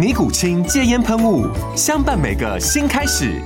[0.00, 1.46] 尼古清戒烟喷雾，
[1.76, 3.38] 相伴每个新开始。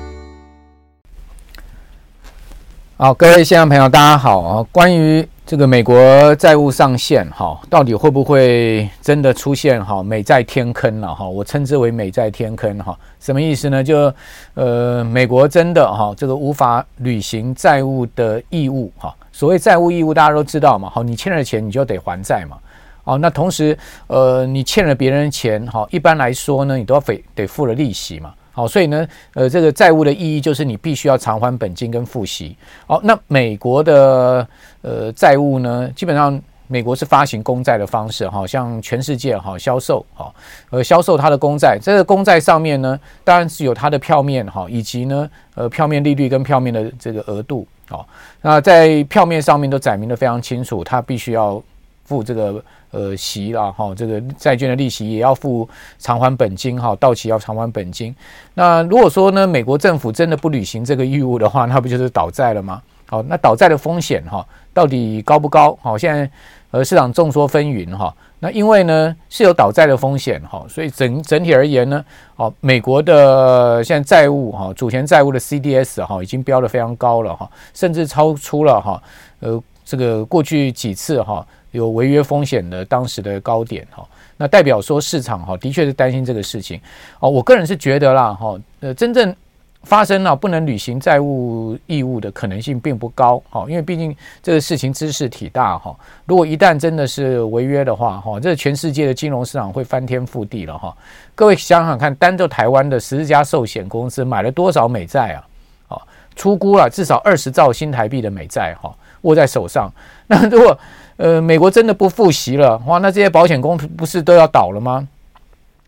[2.96, 4.66] 好，各位现场朋友，大家好啊！
[4.70, 11.28] 关于这个美国债务上限，哈，到底会不会真的出现哈美债天坑了哈？
[11.28, 13.82] 我称之为美债天坑哈，什么意思呢？
[13.82, 14.14] 就
[14.54, 19.12] 呃，美国真的哈这个无法履行债务的义务哈。
[19.32, 22.56] 所谓债务义务，大家都知道嘛，好，你欠了钱，你就得还债嘛。
[23.04, 32.56] 哦，那同时，呃，你欠了别人钱，哈，一般来说呢，你都要得得付了利息嘛，好，所以呢，呃，这个债务的意义就是你必须要偿还本金跟付息。
[32.86, 34.48] 好，那美国的
[34.82, 40.32] 呃债务呢，基本上美国是发行公债的方式，哈，向全世界哈销售，哈，
[40.70, 48.08] 呃，销售它的公债，这个公债上面呢，当然是有它的票面，哈，以及呢，呃，票面利率跟票面的这个额度，好，
[48.40, 51.62] 那在票面上面都载明的非常清楚，它必须要
[52.04, 52.62] 付这个。
[52.96, 58.14] 呃，息啦，哈，这个债券的利息也要付偿还本金，哈，到期要偿还本金。
[58.54, 62.80] 那如果说呢，美国政府真的不履行这个义务的话，那不就是倒债了吗？
[63.06, 65.76] 好，那倒债的风险，哈，到底高不高？
[65.82, 66.30] 好，现在
[66.70, 68.14] 呃市场众说纷纭，哈。
[68.38, 72.04] 那因为呢是有倒债的风险，哈，所以整整体而言呢，
[72.36, 79.02] 好，美国的现在债务，哈，主权债务的 CDS，哈，已经标得非常高了，哈，甚至超出了哈，
[79.40, 81.44] 呃，这个过去几次，哈。
[81.74, 86.80] 有违约风险的当时的高点哈，那代表说市场哈的确是担心这个事情
[87.18, 87.28] 哦。
[87.28, 89.34] 我个人是觉得啦哈，呃，真正
[89.82, 95.94] 发生了不能履行债务义务的可能性并不高哈，因为毕竟这个事情知识体大哈。
[96.26, 100.96] 如果一旦真的是违约的话哈，这全世界的金融市场会翻天覆地了哈。
[101.34, 105.96] 各位想想看，单就台湾的十家寿险公司买了多少美债啊？
[105.96, 106.02] 啊，
[106.36, 109.92] 出估了至少二十兆新台币的美债哈，握在手上。
[110.26, 110.78] 那如果
[111.16, 115.06] 呃，美国真的不复习了，哇，那这些保险公司不是都要倒了吗？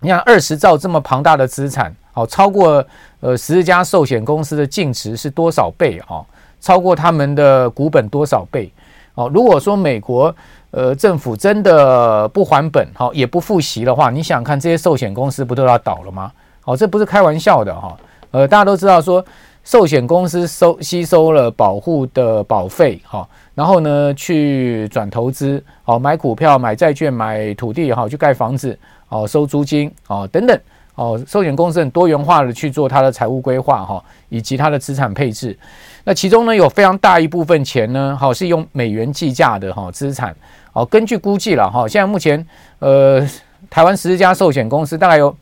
[0.00, 2.84] 你看二十兆这么庞大的资产，好，超过
[3.20, 6.22] 呃十家寿险公司的净值是多少倍啊？
[6.60, 8.70] 超过他们的股本多少倍？
[9.14, 10.34] 哦，如果说美国
[10.70, 16.30] 呃政府真的不还本，好，也不复习的话，你想看这些寿险公司不都要倒了吗？
[16.60, 17.96] 好，这不是开玩笑的哈。
[18.30, 19.24] 呃，大家都知道说。
[19.64, 28.78] 寿险公司收吸收了保护的保费，哈，然后呢去转投资，哦，买股票、买债券、买土地，哈，去盖房子，
[29.08, 30.60] 哦，收租金，哦，等等，
[30.94, 35.58] 哦，寿险公司很多元化的去做它的财务规划，哈，以及它的资产配置。
[36.04, 40.36] 那其中呢有非常大一部分钱呢，好是用美元计价的，哈，资产，
[40.74, 42.46] 哦，根据估计了，哈，现在目前，
[42.80, 43.26] 呃，
[43.70, 45.34] 台湾十家寿险公司大概有，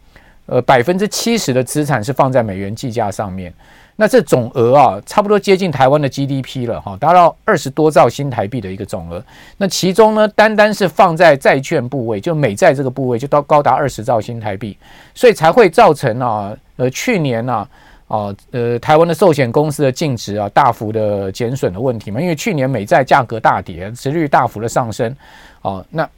[0.46, 3.52] 呃，百分之七十的资产是放在美元计价上面。
[3.96, 9.24] 那这总额啊，差不多接近台湾的 GDP 了哈，达到二十多兆新台币的一个总额。
[9.56, 14.76] 那其中呢，单单是放在债券部位，就美债这个部位，就到高达二十兆新台币，
[15.14, 17.68] 所以才会造成啊，呃，去年啊，
[18.08, 22.20] 啊，呃，台湾的寿险公司的净值啊，大幅的减损的问题嘛。
[22.20, 25.14] 因为去年美债价格大跌，殖率大幅的上升，
[25.62, 26.08] 啊，那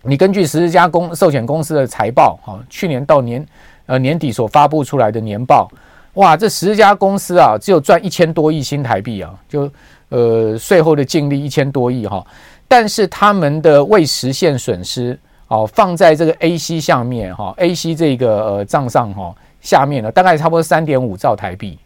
[0.00, 3.46] 你根据十四家公寿险公司的财报，哈，去年到年
[3.84, 5.70] 呃年底所发布出来的年报。
[6.14, 9.70] 哇，这十家公司啊，只有赚一千多亿新台币啊，就
[10.10, 12.22] 呃税后的净利一千多亿哈，
[12.68, 15.18] 但是他们的未实现损失
[15.48, 21.78] 哦，放在这个 AC 下面哈，AC 这个呃账上哈下面呢，大概差不多三点五兆台币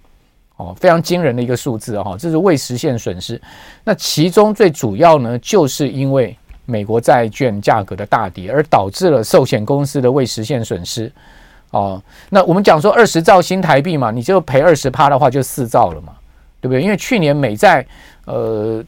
[0.56, 3.40] 哦，非常惊人的一个数字哈，这是未实现损失。
[3.84, 11.12] 那其中最主要呢，就是因为美国债券价格的大跌，而导致了寿险公司的未实现损失。
[11.70, 16.12] 哦，那我们讲说二十兆新台币嘛，你就赔二十趴的话，就四兆了嘛，
[16.60, 16.82] 对不对？
[16.82, 17.84] 因为去年美债，
[18.24, 18.82] 呃，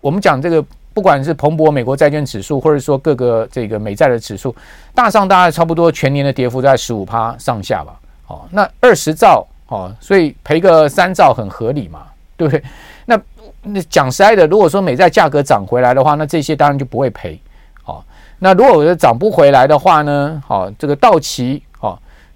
[0.00, 4.54] 我们讲这个，不管是彭博美国债券指数，或者说各个这个美债的指数，
[4.94, 8.00] 大上大概差不多全年的跌幅在十五趴上下吧。
[8.28, 12.04] 哦，那二十兆，哦，所以赔个三兆很合理嘛，
[12.36, 12.62] 对不对？
[13.06, 13.20] 那
[13.62, 17.38] 那讲实在的，如果说美债价格涨回来的话，那这些当然就不会赔。
[17.82, 18.04] 好，
[18.38, 20.40] 那如果我涨不回来的话呢？
[20.46, 21.62] 好，这个到期，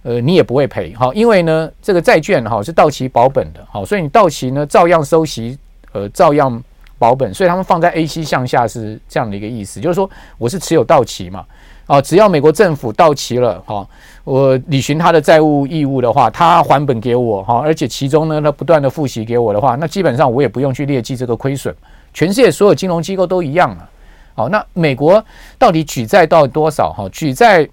[0.04, 0.94] 呃，你也不会赔。
[0.94, 5.58] 好，因为呢，这个债券哈是到期保本的，好，所以你到期呢照样收息，
[5.90, 6.62] 呃，照样
[6.98, 7.34] 保本。
[7.34, 10.08] 所以他们放在 AC 向下是这样的一个意思，就是说
[10.38, 11.44] 我是持有到期嘛。
[11.86, 13.86] 啊，只要美国政府到期了，哈，
[14.24, 21.74] 我履行他的债务义务的话，他还本给我，哈，而且其中呢，他不断的付息给我的话，那基本上我也不用去列记这个亏损。
[22.14, 23.88] 全世界所有金融机构都一样啊。
[24.34, 25.22] 好，那美国
[25.58, 26.90] 到底举债到多少？
[26.90, 27.68] 哈，举债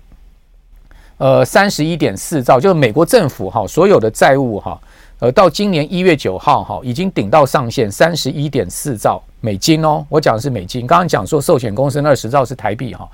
[1.22, 4.82] 呃三十一点四兆，就是美国政府哈所有的债务哈，
[5.20, 10.04] 呃到今年一月九号哈已经顶到上限三十一点四兆美金哦。
[10.10, 13.08] 我讲的是美金，刚刚讲说寿险公司那二十兆是台币哈。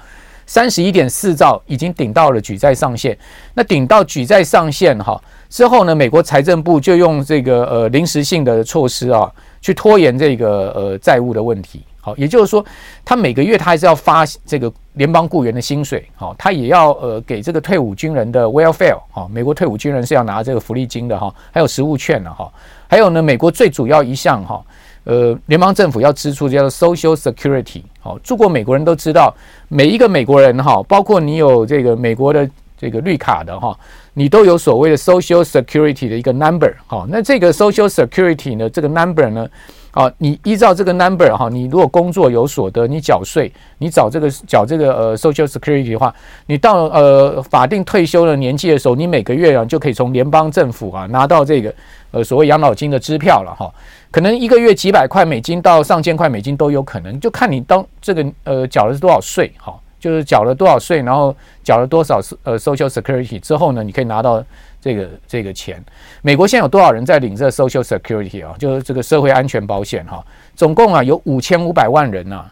[0.46, 3.18] 三十一点四兆已经顶到了举债上限，
[3.54, 9.30] 那顶到举债上限哈之后呢，美国财政部就用这个呃临时性的措施啊，
[9.62, 11.84] 去拖延这个呃债务的问题。
[12.00, 12.66] 好，也就是说，
[13.04, 22.50] 他每个月他还是要发这个联邦雇员的薪水，好，他也要呃给这个退伍军人的 welfare，哈，美国退伍军人是要拿这个福利金的哈，还有食物券的哈，
[22.88, 24.64] 还有呢，美国最主要一项哈。
[25.04, 29.34] 呃，联邦政府要支出叫做 Social Security，好，住过美国人都知道，
[29.70, 33.78] 每一个美国人哈，包括你有这个美国的这个绿卡的哈，
[34.18, 39.48] 你都有所谓的 Social Security 的一个 number，好，那这个 Social Security 呢，这个 number 呢，
[39.92, 46.12] 啊，你依照这个 number 哈，你如果工作有所得，你缴税，你找这个缴这个呃 Social Security 的话，
[46.48, 51.72] 你到呃法定退休的年纪的时候，你每个月啊就可以从联邦政府啊拿到这个
[52.10, 53.72] 呃所谓养老金的支票了哈。
[54.10, 64.44] 可能一个月几百块美金到上千块美金都有可能，就看你当这个呃缴的是多少税，哈，就是缴了多少税，然后缴了多少呃 Social Security 之后呢，你可以拿到
[64.80, 65.84] 这个这个钱。
[66.22, 68.56] 美国现在有多少人在领这 Social Security 啊？
[68.60, 70.24] 就是这个社会安全保险哈，
[70.56, 72.46] 总共啊有五千五百万人呐。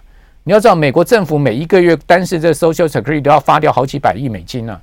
[0.44, 4.80] 你要知道，美国政府每一个月单是这 Social Security 都要发掉好几百亿美金呢，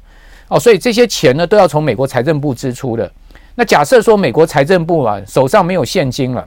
[0.49, 3.11] 哦，所以这些钱呢都要从美国财政部支出的。
[3.55, 6.47] 那假设说美国财政部啊手上没有现金了。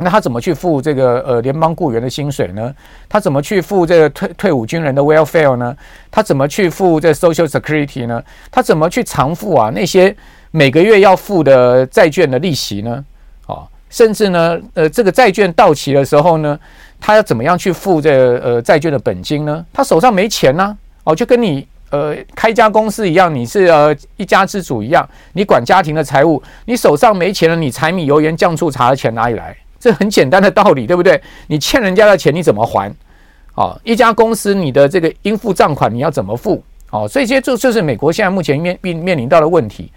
[0.00, 2.72] 那他怎么去付这个呃联邦雇员的薪水呢？
[3.08, 5.76] 他怎么去付这个退退伍军人的 welfare 呢？
[6.10, 8.22] 他怎么去付这 social security 呢？
[8.50, 10.14] 他怎么去偿付啊那些
[10.50, 13.04] 每个月要付的债券的利息呢？
[13.46, 16.58] 啊，甚至呢呃这个债券到期的时候呢，
[17.00, 19.64] 他要怎么样去付这个呃债券的本金呢？
[19.72, 20.76] 他手上没钱呢？
[21.04, 29.56] 哦，就跟你呃开家公司一样，你是呃一家之主一样，你管家庭的财务，你手上没钱了，你柴米油盐酱醋茶的钱哪里来？
[29.78, 31.20] 这很简单的道理，对不对？
[31.46, 32.92] 你欠人家的钱，你怎么还？
[33.54, 36.62] 哦，一家公司你的这个应付账款你要怎么付？
[36.90, 39.90] 哦，所以这些就就是美国现在目前面面面临到的问题。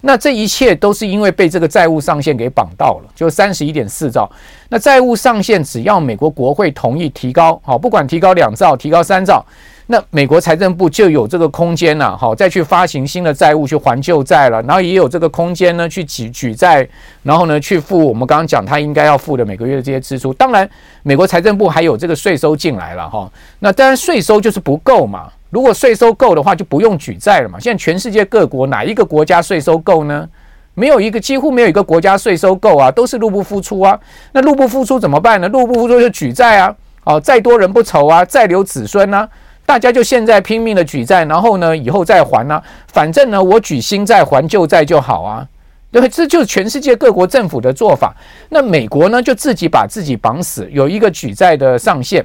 [0.00, 4.28] 那这一切都是因为被这个债务上限给绑到了，就三十一点四兆。
[4.68, 9.44] 那债务上限只要美国国会同意提高，好，不管提高两兆、提高三兆。
[9.92, 16.88] 那美国财政部就有这个空间了，好，再去发行新的债务去还旧债了，然后也有这个空间呢去举举债，
[17.22, 20.32] 然后呢去付我们刚刚讲他应该要付的每个月的这些支出。
[20.32, 20.66] 当然，
[21.02, 23.30] 美国财政部还有这个税收进来了哈。
[23.58, 27.60] 那当然税收就是不够嘛，如果税收够的话，就不用举债了嘛。
[27.60, 30.26] 现在全世界各国哪一个国家税收够呢？
[30.72, 34.00] 没有一个，几乎没有一个国家税收够啊，都是入不敷出啊。
[34.32, 35.46] 那入不敷出怎么办呢？
[35.48, 36.74] 入不敷出就举债啊，
[37.04, 39.28] 哦，再多人不愁啊，再留子孙啊。
[39.72, 42.62] 大家就现在拼命的举债，然后呢，以后再还啊。
[42.88, 45.48] 反正呢，我举新债还旧债就好啊。
[45.90, 48.14] 对，这就是全世界各国政府的做法。
[48.50, 52.22] 那美国呢，就自己把自己绑死，有一个举债的上限。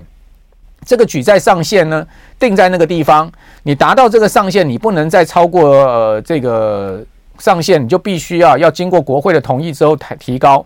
[0.85, 2.05] 这个举债上限呢，
[2.37, 3.31] 定在那个地方。
[3.63, 7.01] 你达到这个上限，你不能再超过呃这个
[7.39, 10.65] 上限，你就必须要要经过国会的同意之后抬提高。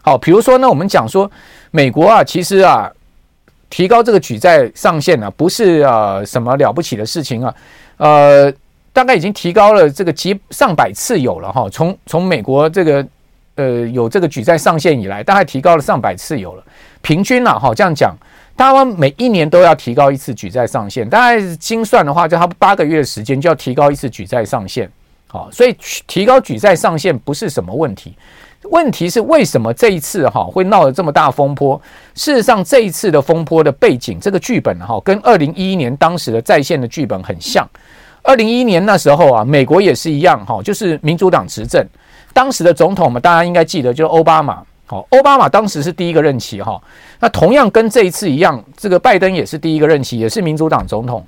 [0.00, 1.28] 好，比如说呢，我们讲说
[1.72, 2.88] 美国啊，其实啊。
[3.70, 7.54] 提高这个举债上限呢、啊，不是啊什么了不起的事情啊，
[7.96, 8.52] 呃，
[8.92, 13.06] 大概已经提高了这个几上百次有了哈，从从美国这个
[13.54, 16.64] 呃有这个举债上限以来，大概提高了上百次有了，
[17.00, 18.12] 平均啊哈这样讲，
[18.56, 24.90] 大概每一年都要提高一次举债上限，大概精算的话，就差不多八个月的时间就要提高一次举债上限，
[25.28, 25.76] 好，所以
[26.08, 28.14] 提高举债上限不是什么问题。
[28.64, 31.80] 问题是为什么这一次哈会闹得这么大风波？
[32.14, 37.66] 事实上，这一次的风波的背景，这个剧本哈跟二零一一年当时的在线的剧本很像。
[38.22, 41.82] 二零一一年那时候啊，美国也是一样哈，就是民主党执政，
[42.34, 44.62] 当时的总统们大家应该记得，就是奥巴马。
[44.84, 46.78] 好，奥巴马当时是第一个任期哈。
[47.18, 51.24] 那同样跟这一次一样，这个拜登也是第一个任期，也是民主党总统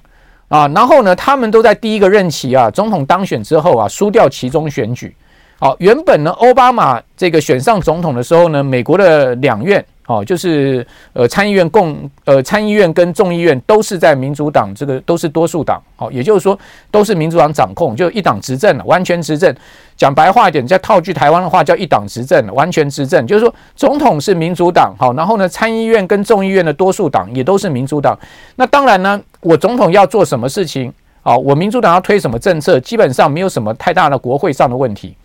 [0.49, 0.69] 啊。
[0.75, 5.17] 然后呢，他们都在第一个任期啊，总统当选之后啊，输掉其中选举。
[5.63, 9.85] 好，原本呢，奥巴马这个选上总统的时候呢，美国的两院。
[10.07, 15.81] 哦，就是呃，参议院共呃，参议院跟众议院都是在民主党，这个都是多数党。
[15.97, 16.59] 哦，也就是说
[16.91, 19.55] 都是民主党掌控，就一党执政了，完全执政。
[19.97, 23.25] 讲白话一点，再套句台湾的话，叫一党执政，完全执政。
[23.25, 28.19] 就是说总统是民主党，好，然后呢，参议院跟众议院的多数党也都是民主党。
[28.57, 30.93] 那当然呢，我总统要做什么事情，
[31.23, 35.17] 啊，我民主党要推什么政策，基本上没有什么太大的国会上的问题。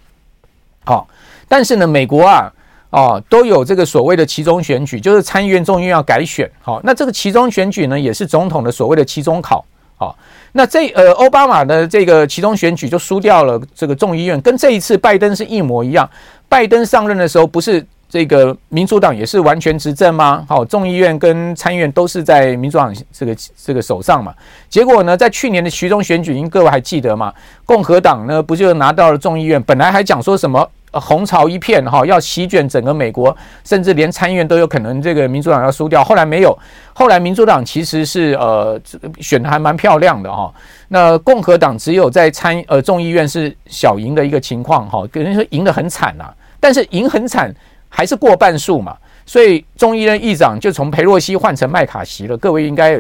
[0.88, 1.08] 好，
[1.48, 2.52] 但是呢，美国啊。
[2.90, 6.50] 哦，都有这个所谓的期中选举，就是参议院、众议院要改选。
[6.62, 9.64] 好，那这个期中选举呢，也是总统的所谓的期中考。
[9.98, 10.18] 好，
[10.54, 16.10] 那这呃，奥巴马的这个期中选举就输掉了这个众议院，跟这一次拜登是一模一样。
[16.48, 20.46] 拜登上任的时候，不是这个民主党也是完全执政吗？
[20.48, 24.34] 好，众议院跟参议院都是在民主党这个这个手上嘛。
[24.70, 27.34] 结果呢，在去年的期中选举，因各位还记得吗？
[27.66, 29.62] 共和党呢，不就拿到了众议院？
[29.62, 30.66] 本来还讲说什么？
[30.94, 36.04] 红潮一片哈，要席卷整个美国，甚至连参议院都有可能这个民主党要输掉。
[36.04, 36.58] 后来没有，
[36.94, 38.80] 后来民主党其实是呃
[39.20, 40.52] 选的还蛮漂亮的哈。
[40.88, 46.34] 那共和党只有在参呃众议院是小赢的一个情况哈，可能说赢得很惨呐。
[46.60, 47.54] 但是赢很惨
[47.90, 52.38] 还是过半数嘛，所以众议院议长就从裴洛西换成麦卡锡了。
[52.38, 52.96] 各位应该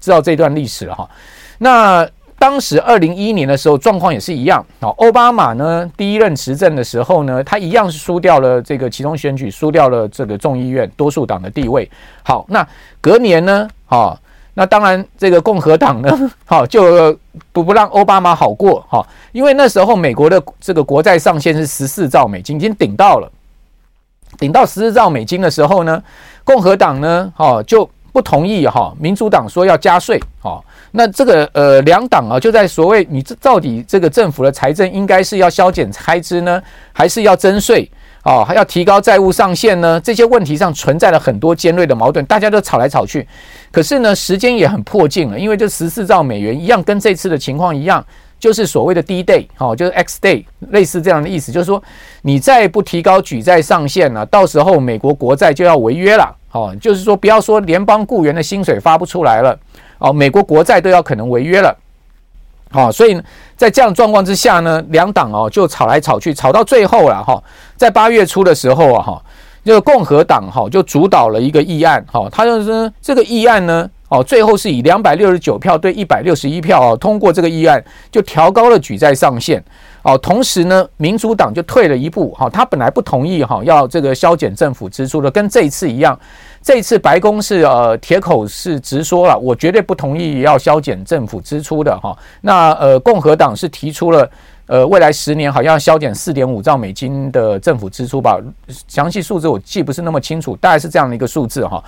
[0.00, 1.08] 知道这段历史了哈。
[1.58, 2.08] 那。
[2.38, 4.64] 当时二零一一年的时候，状况也是一样。
[4.80, 11.90] 好，奥巴马呢，第一任执政的时候呢，他一样是输掉了这个其中选举，输掉了这个众议院多数党的地位。
[12.22, 12.66] 好，那
[13.00, 14.18] 隔年呢，好，
[14.54, 16.10] 那当然这个共和党呢，
[16.44, 17.18] 好就
[17.52, 18.84] 不不让奥巴马好过。
[18.88, 23.32] 好，因为那时候美国的这个国债上限是十四兆美金，已经顶到了，
[24.38, 26.02] 顶到十四兆美金的时候呢，
[26.44, 30.62] 共和党呢，好就不同意哈，民主党说要加税，好。
[30.96, 37.86] 那这个呃两党啊，就在所谓你这到底这个政府的财政应该是要削减开支呢，还是要征税
[38.22, 40.00] 啊，还要提高债务上限呢？
[40.00, 43.28] 这些问题上存在了很多尖锐的矛盾，大家都吵来吵去。
[43.70, 48.02] 可是呢，时间也很迫近了，因为这十四兆美元一样，跟这次的情况一样，
[48.40, 51.82] 就是所谓的 D day 哦，就是 X day，类似这样的意思，就是说
[52.22, 56.34] 你再不提高举债上限呢，到时候美国国债就要违约了。
[56.52, 59.54] 哦，就是说不要说联邦雇员的薪水发不出来了。
[59.98, 61.76] 哦，美国国债都要可能违约了，
[62.70, 63.20] 好，所以
[63.56, 67.42] 在这样状况之下呢，两党哦就吵来吵去，吵到最后了哈，
[67.76, 69.22] 在八月初的时候啊哈，
[69.64, 79.64] 这个共和党哈就主导了一个议案，哈，他就是这个议案呢，哦，最后是以两百六十九票对一百六十一票哦通过这个议案，就调高了举债上限，
[80.06, 86.16] 哦，同时呢，民主党就退了一步，哈，他本来不同意哈要这个削减政府支出的，跟这一次一样。
[86.62, 92.16] 这一次白宫是呃铁口是直说了，我绝对不同意要削减政府支出的哈。
[92.40, 94.30] 那呃共和党是提出了
[94.66, 98.38] 呃未来十年好像要削减四点五兆美金的政府支出吧，
[98.86, 101.82] 详细数字我记不是那么清楚，大概是这样的一个数字哈。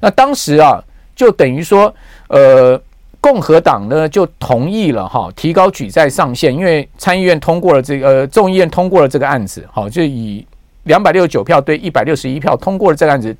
[0.00, 0.80] 那当时啊
[1.16, 1.92] 就等于说
[2.28, 2.80] 呃
[3.24, 10.46] 共和党呢就同意了哈，提高举债上限，因为参议院通过了这个众议院通过了这个案子，好就以
[10.82, 13.34] 两百六十九票对一百六十一票通过了这个案子。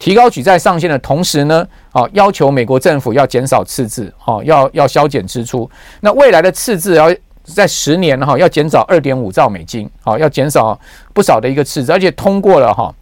[0.00, 5.70] 提高举债上限的同时呢，啊，要求美国政府要减少赤字，哈，要要削减支出。
[6.00, 10.76] 那未来的赤字要在十年哈，要减少二点五兆美金，好，要减少
[11.12, 12.92] 不少的一个赤字，而且通过了哈，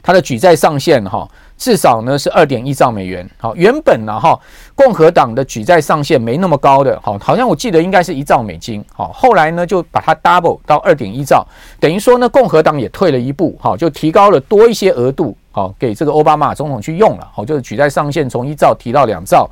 [0.00, 1.28] 它的举债上限哈。
[1.58, 4.38] 至少呢是二点一兆美元，好，原本呢哈
[4.76, 11.44] 共和党的举债上限没那么高的，好，好像我记得应该是一兆美金，好，后来呢就把它 double 到二点一兆，
[11.80, 19.50] 等于说呢共和党也退了一步，好，就提高了多一些额度，好，给这个奥巴马总统去用了，好，就是举债上限从一兆提到两兆。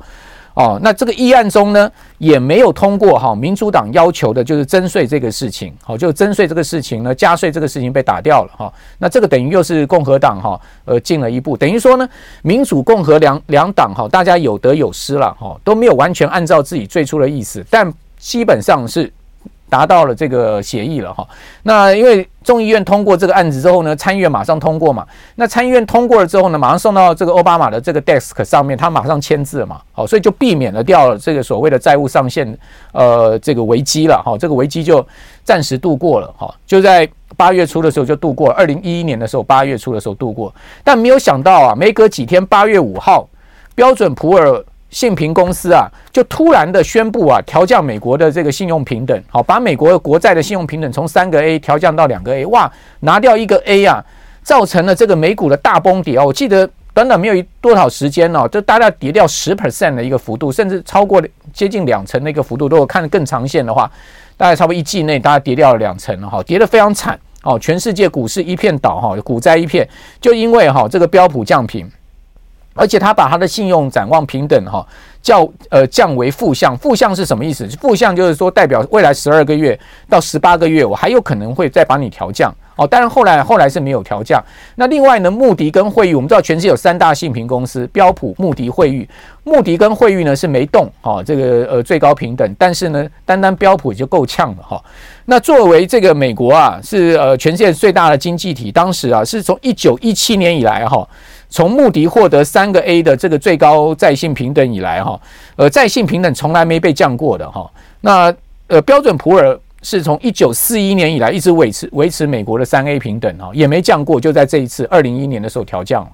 [0.57, 8.73] 哦，那这个议案中呢，也没有通过哈，民主党要求的就是征税这个事情，好，就征税这个事情呢，加税这个事情被打掉了哈。
[8.97, 12.09] 那这个等于又是共和党哈，呃，进了一步，等于说呢，
[12.41, 19.13] 民主共和两两党哈，大家有得有失了哈，都没有完全按照自己最初的意思，但基本上是。
[19.69, 21.27] 达到了这个协议了哈，
[21.63, 25.05] 那因为众议院通过这个案子之后呢，参议院马上通过嘛，
[25.35, 32.57] 那参议院通过了之后呢，马上送到这个奥巴马的这个 desk 上面，他马上签字了嘛，好，所以就避免了掉了这个所谓的债务上限
[32.93, 35.05] 呃这个危机了哈，这个危机就
[35.43, 43.27] 暂时度过了哈，就在八月初的时候就度过了，二零一一年的时候八月初的时候度过，但没有想到啊，没隔几天八月五号，
[43.75, 44.63] 标准普尔。
[44.89, 54.03] 信评公司啊，就突然的宣布啊，调降美国的这个信用平等，好，把美国的国债的信用平等从三个 A 调降到两个 A，哇，拿掉一个 A 啊，
[54.43, 56.23] 造成了这个美股的大崩跌啊！
[56.23, 61.21] 我记得短短没有多少时间哦，就大概跌掉十 percent 的一个幅度，甚至超过
[61.53, 62.67] 接近两成的一个幅度。
[62.67, 63.91] 如果看得更长线的话，
[64.37, 69.87] 大概差不多一季内，大概跌掉了两成了哈，跌得非常惨哦，全世界股市一片倒哈，股灾一片，
[70.21, 71.87] 就因为哈这个标普降评，
[72.77, 74.85] 而且他把他的信用展望平等哈。
[75.19, 77.67] 叫呃降为负向，负向是什么意思？
[77.81, 82.87] 负向就是说代表未来十二个月到十八个月，我还有可能会再把你调降哦。
[82.87, 84.41] 当然后来后来是没有调降。
[84.75, 89.09] 那另外呢，穆迪跟惠誉，我们知道全世界有三大信评公司，标普、穆迪、惠誉。
[89.43, 94.81] 穆迪跟惠誉呢是没动哦，这个呃最高平等，但是呢，单单标普也就够呛了哈。
[95.25, 101.05] 那作为这个美国啊，是呃全世界最大的经济体，当时啊是从一九一七年以来哈。
[101.49, 105.19] 从穆迪获得三个 A 的这个最高在信平等以来，哈，
[105.55, 107.69] 呃，在信平等从来没被降过的，哈。
[108.01, 108.33] 那
[108.67, 116.11] 呃，标准普尔是从一九四一年以来一直维持维持美国的三 A 平等，哈，也没降过，就在这一次二零一一年的时候调降了，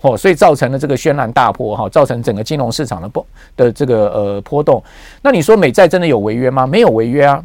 [0.00, 3.24] 哦，所以造成了这个轩然大波，哈，造成整个金融市场的波
[3.56, 4.82] 的这个呃波动。
[5.22, 6.66] 那你说美债真的有违约吗？
[6.66, 7.40] 没有违约啊，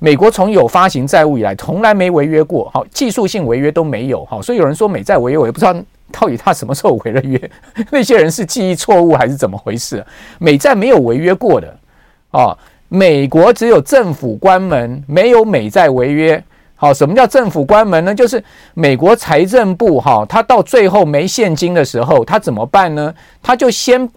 [0.00, 5.72] 美国从有发行债务以来从来没违约过，好，技术性违约都没有，哈，所以有人说美债违约，我也不知道。
[6.10, 7.50] 到底他什么时候违了约？
[7.90, 10.04] 那些人是记忆错误还是怎么回事？
[10.38, 11.74] 美债没有违约过的
[12.30, 12.56] 啊，
[12.88, 16.42] 美国只有政府关门，没有美债违约。
[16.76, 18.14] 好，什么叫政府关门呢？
[18.14, 18.42] 就是
[18.74, 23.14] 美国财政部哈，他到最后没现金的时候，他怎么办呢？
[23.42, 24.08] 他就先。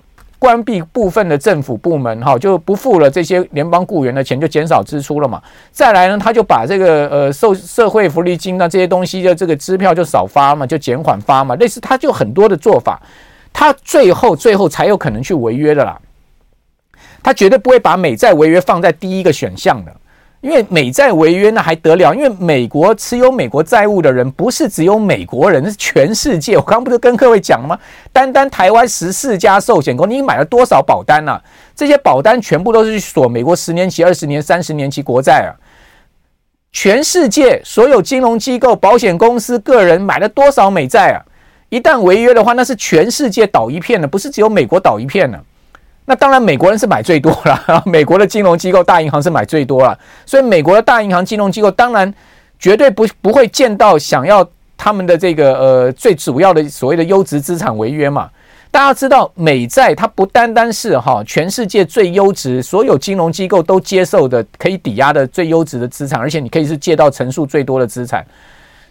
[0.44, 5.42] 关闭部分的政府部门，哈，就不付了这些联邦雇员的钱，就减少支出了嘛。
[5.72, 11.56] 再来呢，他就把这个呃受社会福利金啊这些东西的这个支票就少发嘛，就减缓发嘛。
[11.56, 13.02] 类似他就很多的做法，
[13.54, 15.98] 他最后最后才有可能去违约的啦。
[17.24, 19.96] 他绝对不会把美债违约放在第一个选项的。
[20.44, 22.14] 因为美债违约那还得了？
[22.14, 26.58] 因为美国持有美国债务的人不是只有美国人，是全世界。
[26.58, 27.80] 我刚不是跟各位讲了吗？
[28.12, 31.42] 单单台湾十四家寿险公司，你买了多少保单啊？
[31.74, 35.56] 这些保单全部都是去锁美国十年期、二十年、三十年期国债啊！
[36.74, 41.24] 全世界所有金融机构、保险公司、个人买了多少美债啊？
[41.70, 45.42] 一旦违约的话，那是全世界倒一片的，不是只有美国倒一片的。
[46.06, 52.14] 那当然，美国人是买最多了， 美国的金融机构、大银行是买最多了，所以美国的大银行、金融机构当然
[52.60, 58.30] 绝对不不会见到想要他们的这个呃最主要的所谓的优质资产违约嘛。
[58.70, 68.26] 大家知道，美债它不单单是哈全世界最优质、所有金融机构都接受的可以抵押的最优质的资产，而且你可以是借到成数最多的资产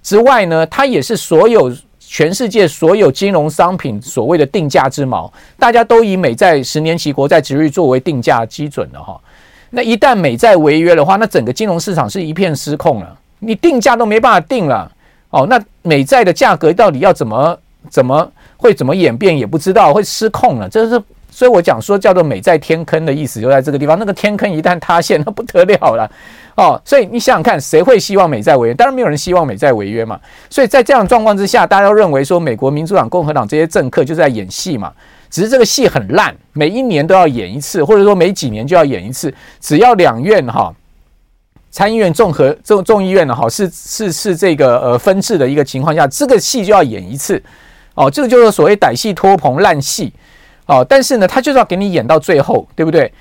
[0.02, 1.70] 之外呢，它也是所有。
[2.12, 9.18] 全世界所有金融商品所谓的定价之锚，大家都以美债十年期国债值率作为定价基准的哈。
[9.70, 14.92] 那一旦美债违约的话，那整个金融市场是一片失控了，你定价都没办法定了
[15.30, 15.46] 哦。
[15.48, 20.68] 那美债的价格到底要怎么怎么会怎么演变也不知道，会失控了。
[20.68, 21.02] 这是
[21.34, 23.98] 所以我讲说叫做美在天坑的意思就在这个地方。
[23.98, 26.08] 那个天坑一旦塌陷，那不得了了。
[26.54, 28.74] 哦，所以你想想看，谁会希望美债违约？
[28.74, 30.20] 当然没有人希望美债违约嘛。
[30.50, 34.92] 所以在这样的状况之下，大家都认为说，美国民主党、共和党这些政客就是在演戏嘛。
[35.30, 39.32] 只是这个戏很烂，每一年都要演一次，或者说每几年就要演一次。
[39.58, 40.70] 只要两院哈，
[41.70, 47.42] 参议院综合众众议院的哈是是是这个呃分治的一个情况下，这个戏就要演一次。
[47.94, 50.12] 哦，这个就是所谓歹戏拖棚烂戏。
[50.66, 53.12] 哦，但是呢，他就是要给你演到最后，对不对？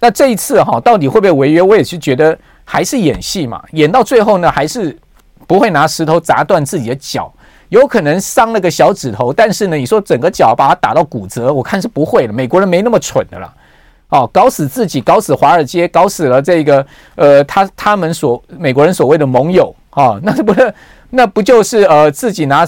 [0.00, 1.62] 那这一次哈，到底会不会违约？
[1.62, 2.36] 我也是觉得。
[2.68, 4.98] 还是演戏嘛，演到最后呢，还是
[5.46, 7.32] 不会拿石头砸断自己的脚，
[7.68, 12.32] 有可能伤了个小指头，但是呢，你说整个脚把它打到骨折，我看是不会的。
[12.32, 13.54] 美国人没那么蠢的啦，
[14.08, 16.84] 哦，搞死自己，搞死华尔街，搞死了这个
[17.14, 20.74] 呃，他他们所美国人所谓的盟友哦，那是不是
[21.16, 22.64] 那不就是呃自己拿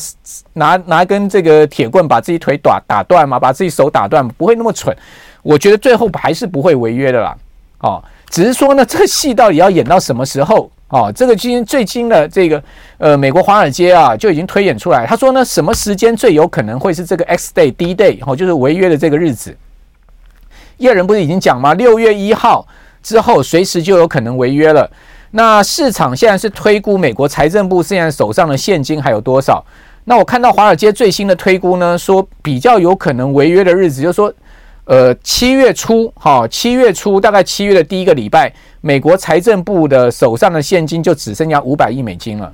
[0.54, 3.38] 拿拿根这个铁棍把自己腿打打断吗？
[3.38, 4.96] 把自己手打断，不会那么蠢。
[5.42, 7.36] 我觉得最后还是不会违约的啦，
[7.80, 8.02] 哦。
[8.30, 11.10] 只是说呢，这个戏到底要演到什么时候哦？
[11.14, 12.62] 这个今最近的这个
[12.98, 15.06] 呃，美国华尔街啊就已经推演出来。
[15.06, 19.56] 他说呢，什么时间最有可能会是这个 X day D day 哦，就是违约的这个日子。
[20.76, 21.74] 叶人不是已经讲吗？
[21.74, 22.66] 六月一号
[23.02, 24.90] 之后，随时就有可能违约了。
[25.32, 29.64] 那市场现在是推估美国财政部现在手上的现金还有多少？
[30.04, 34.32] 那我看到华尔街最新的推估呢，说比较有可能违约的日子，就是说。
[34.90, 42.50] 呃，七月初，哈，七月初大概七月的第一个礼拜，美国财政部的手上的现金就只剩下五百亿美金了，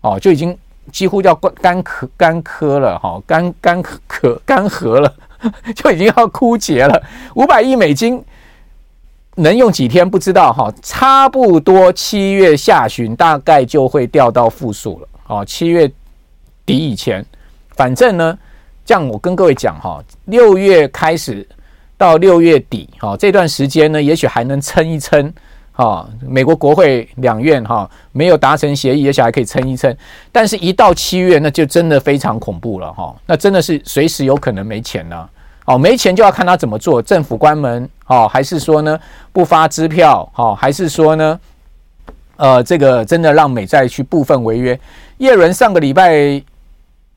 [0.00, 0.56] 哦，就已经
[0.92, 5.12] 几乎要干渴干渴了，哈，干干渴干涸了，
[5.74, 7.02] 就已经要枯竭了。
[7.34, 8.24] 五百亿美金
[9.36, 15.90] 能用几天不知道，哈，差不多七月下旬大概就会掉到负数了，哦，七月
[16.64, 17.24] 底以前，
[17.76, 18.38] 反正呢，
[18.84, 21.46] 这样我跟各位讲，哈，六月开始。
[21.96, 25.32] 到六月底，哈，这段时间呢，也许还能撑一撑，
[25.70, 29.96] 哈，美国国会两院哈没有达成协议，也许还可以撑一撑，
[30.32, 35.30] 但是一到七月，那就真的非常恐怖了哈，那真的是随时有可能没钱了。
[35.64, 38.98] 哦，没钱就要看他怎么做，政府关门哦，还是说呢
[39.32, 41.40] 不发支票哦，还是说呢，
[42.36, 44.78] 呃，这个真的让美债去部分违约？
[45.18, 46.42] 叶伦上个礼拜。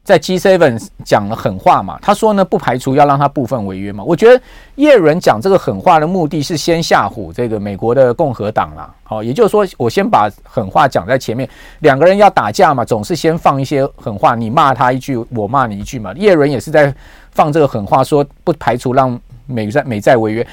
[0.07, 1.99] 在 G7 讲了狠话嘛？
[2.01, 4.01] 他说呢，不排除要让他部分违约嘛。
[4.05, 4.41] 我觉得
[4.75, 8.89] 叶伦讲这个狠话的目的是先吓唬这个美国的共和党啦。
[9.03, 16.13] 好，也就是说，我先把狠话讲在前面，两个人要打架嘛，总是先放一些狠话，你骂他一句，我骂你一句嘛。
[16.15, 16.95] 叶伦也是在
[17.37, 20.47] 放这个狠话，说不排除让美债美债违约，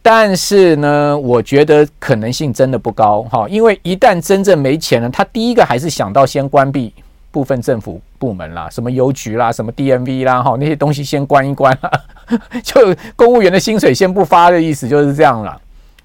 [0.00, 6.92] 但是呢，我觉得可能性真的不高哈，因为一旦真正没钱了，他第一个还是想到先关闭。
[7.32, 11.72] 部分政府部门啦，什么邮局啦，什么 DMV 啦，哈，那些东西先关一关，
[12.64, 15.56] 就公务员的薪水先不发的意思就是这样了。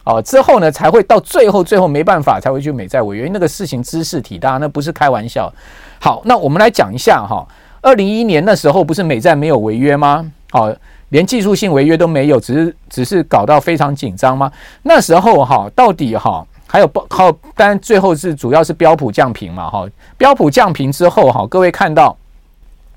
[0.04, 5.52] 哦，之后呢才会到最后，最后没办法才会去美债违约，那个事情知识体大，那不是开玩笑。
[6.00, 7.44] 好，那我们来讲一下哈，
[7.86, 10.26] 二零一一年那时候不是美债没有违约吗？
[10.54, 10.76] 哦，
[11.10, 14.52] 连技术性违约都没有，只是只是搞到非常紧张吗？
[14.82, 16.44] 那时候哈，到底哈？
[16.66, 19.86] 还有不好，当然最后是主要是标普降评嘛，哈，
[20.18, 22.18] 标普降评之后，哈，各位看到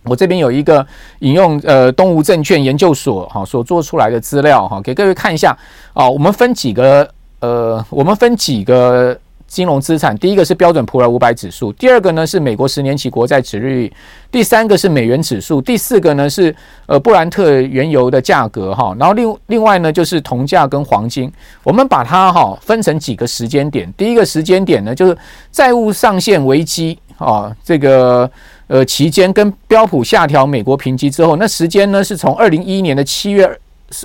[0.04, 0.84] 我这边有一个
[1.18, 5.54] 引用呃东吴证券研究所哈所做出来的资料哈，给各位看一下
[5.92, 7.06] 啊，我们分几个
[7.40, 9.14] 呃，我们分几个。
[9.48, 13.92] 金融资产，第一个是标准普尔五百指数，第二个呢是美国十年期国债殖利率，
[14.30, 16.54] 第三个是美元指数，第四个呢是
[16.86, 21.32] 呃布兰特原油的价格哈，然后另另外呢就是铜价跟黄金，
[21.64, 25.16] 我们把它哈分成几个时间点，第一个时间点呢就是
[25.50, 28.30] 债务上限危机啊这个
[28.66, 33.50] 呃期间跟标普下调美国评级之后，那时间呢是从二零一一年的七月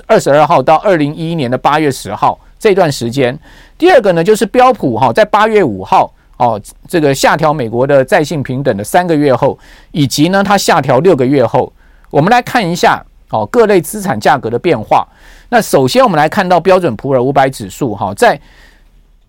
[0.06, 2.38] 二十二号到二零一一年的八月十号。
[2.64, 3.38] 这段时间，
[3.76, 9.58] 第二个呢，就是标普哈，在八月五号哦，这个下调美国的债信平等的三个月后，
[9.92, 11.70] 以及呢，它下调六个月后，
[12.08, 15.06] 我们来看一下哦，各类资产价格的变化。
[15.50, 18.40] 那首先，我们来看到标准普尔五百指数哈，在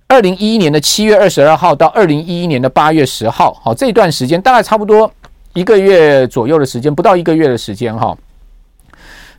[0.08, 5.12] 二零一一年的七月二十二号到二零一一年的八月十号，好，这段时间大概差不多
[5.54, 8.18] 一个月左右的时间，不到一个月的时间哈。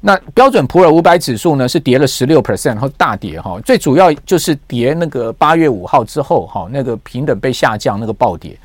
[0.00, 8.56] 那标准普尔五百指数呢是跌了十六 percent，然后大跌哈，最主要就是跌那个八月五号之后哈，那个平等被下降那个暴跌。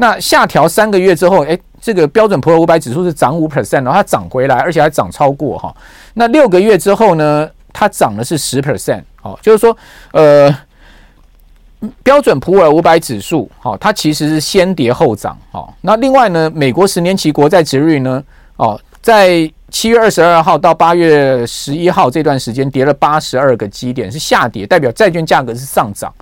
[0.00, 5.74] 那下调三个月之后，哎，这个标准普尔五百指数是涨五 percent，然后它涨回来，而且还涨超过哈。
[6.14, 9.76] 那六个月之后呢，它涨的是十 percent，哦，就是说，
[10.12, 10.56] 呃，
[12.04, 15.68] 标准普尔五百指数，哈，它其实是先跌后涨，哈。
[15.80, 18.22] 那另外呢，美国十年期国债殖利率呢，
[18.56, 26.12] 哦，在七月二十二号到八月十一号这段时间跌了八十二个基点，是下跌，代表债券价格是上涨。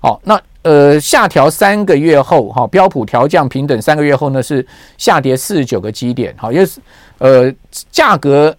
[0.00, 4.64] 好，那呃下调三个月后，哈标普调降平等三个月后呢是
[4.98, 6.34] 下跌四十九个基点。
[6.36, 6.68] 好，因为
[7.18, 7.52] 呃
[7.90, 8.54] 价格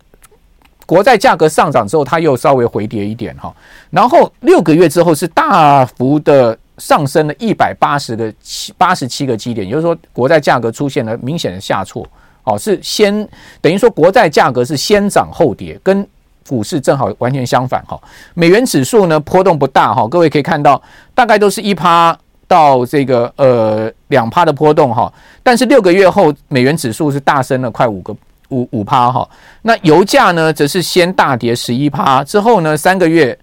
[0.85, 3.53] 国债价格上涨之后，它又稍微回跌一点哈。
[3.89, 12.05] 然后六个月之后是大幅的上升了一百八十个七八十七个基点，也就是说国债价格出现了明显的下挫。
[12.43, 13.27] 哦，是先
[13.61, 16.05] 等于说国债价格是先涨后跌，跟
[16.45, 17.97] 股市正好完全相反哈。
[18.33, 20.81] 美元指数呢波动不大哈，各位可以看到
[21.15, 25.11] 大概都是一趴到这个呃两趴的波动哈。
[25.41, 28.13] 但是六个月后美元指数是大升了快五个
[28.49, 29.25] 五五趴哈。
[29.61, 33.39] 那油价呢则是先大跌十一趴，之后呢三个月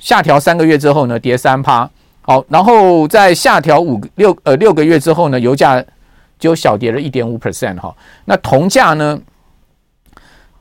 [0.00, 1.88] 下调三个月之后呢跌三趴，
[2.22, 5.84] 好，然后在下调五六呃六个月之后呢油价。
[6.38, 7.94] 就小跌了一点五 percent 哈，
[8.26, 9.18] 那铜价呢，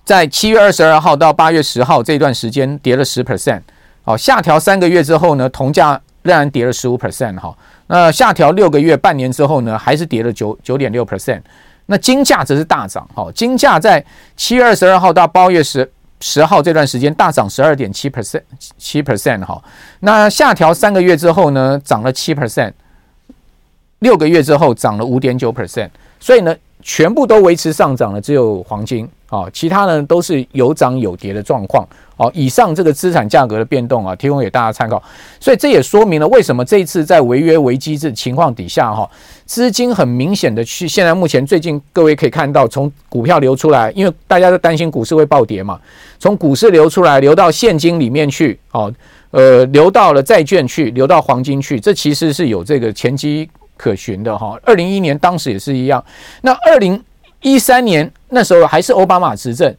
[0.05, 3.61] 在七月二十二号到八月十号这段时间跌了十 percent，
[4.03, 7.53] 好，下调三个月之后呢，铜价仍然跌了十五 percent 哈，
[7.87, 11.41] 那下调六个月半年之后呢，还是跌了九九点六 percent，
[11.87, 14.03] 那金价则是大涨哈，金价在
[14.37, 18.41] 七月二十二号到八月十十号这段时间大涨十二点七 percent
[18.77, 19.61] 七 percent 哈，
[19.99, 22.71] 那下调三个月之后呢，涨了七 percent。
[23.99, 31.87] 六个月之后涨了五点九 percent，所以呢，全部都维持上涨了，只有黄金啊，其他呢都是有涨有跌的状况。
[32.17, 35.03] 哦，以上这个资产价格的变动啊，提供给大家参考。
[35.37, 39.09] 所以这也说明了为什么这一次在违约危机这情况底下，哈，
[39.45, 45.77] 资金很明显的去，现在目前最近各位可以看到，从股票流出来，因为大家都担心股市会暴跌嘛，
[46.17, 48.89] 从股市流出来，流到现金里面去，哦，
[49.31, 53.49] 呃，流到了债券去，流到黄金去，这其实是有这个前期。
[53.77, 56.03] 可循的哈，二零一一年当时也是一样。
[56.41, 57.01] 那二零
[57.41, 59.73] 一三年那时候还是奥巴马执政，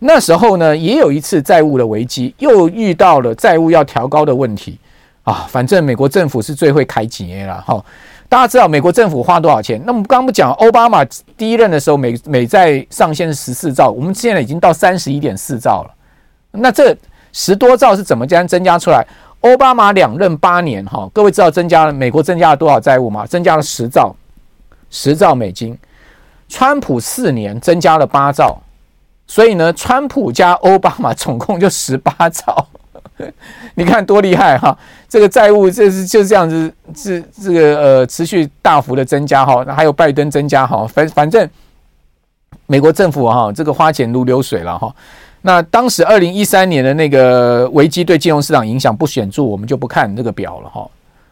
[0.00, 4.78] 那时候呢也有一次债务的危机，又遇到了债务要调高的问题。
[5.24, 7.84] 啊，反正美国政府是最会开钱了哈。
[8.28, 9.80] 大家知道美国政府花多少钱？
[9.84, 11.04] 那么刚刚不讲奥巴马
[11.36, 15.90] 第一任的时候，美美债上限是十四兆，我们现在已经到三十一点四兆了。
[16.52, 16.96] 那这
[17.32, 19.04] 十多兆是怎么将增加出来？
[19.40, 23.26] 奥巴马两任八年哈，各位知道增加了美国增加了多少债务吗？
[23.26, 24.14] 增加了十兆，
[24.90, 25.78] 十兆美金。
[26.48, 28.56] 川普四年增加了八兆，
[29.26, 32.66] 所以呢，川普加奥巴马总共就十八兆。
[33.74, 34.76] 你看多厉害哈！
[35.08, 39.64] 这个债务这是就这样子，是这个呃持续大幅的增加哈。
[39.66, 41.48] 那还有拜登增加哈，反反正
[42.66, 44.94] 美国政府哈这个花钱如流水了哈。
[45.46, 50.84] 那当时二零一三年的那个危机对金融市场影响不显著，我们就不看这个表了哈。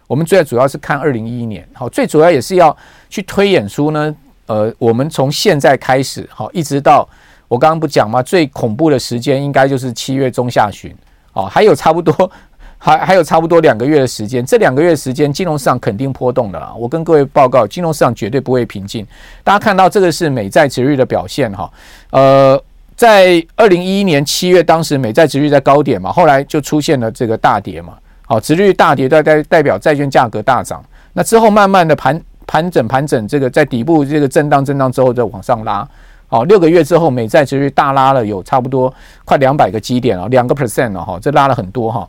[0.06, 2.74] 我们最主要是看二零一一年，好，最主要也是要
[3.10, 4.14] 去推演出呢，
[4.46, 7.08] 呃，我们从现在开始好，一直到
[7.48, 8.22] 我刚刚不讲吗？
[8.22, 10.94] 最恐怖的时间应该就是七月中下旬。
[11.32, 12.30] 哦，还有差不多，
[12.78, 14.46] 还还有差不多两个月的时间。
[14.46, 16.72] 这两个月时间，金融市场肯定波动的啦。
[16.78, 19.04] 我跟各位报告，金融市场绝对不会平静。
[19.42, 21.68] 大家看到这个是美债殖率的表现哈。
[22.10, 22.62] 呃，
[22.96, 27.94] 在二零一一年七月，当时美债殖率在高点嘛，后来就出现了这个大跌嘛。
[28.26, 30.82] 好，殖率大跌代代代表债券价格大涨。
[31.12, 35.86] 那之后慢慢的盘盘整盘整，这个在底部这个震荡震荡之后再往上拉。
[36.26, 38.92] 好，六个月之后，美债殖率大拉了有差不多
[39.24, 42.08] 快两百个基点了，两个 percent 了哈，这拉了很多哈。